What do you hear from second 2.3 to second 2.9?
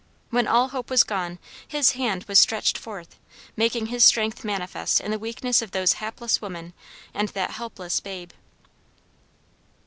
stretched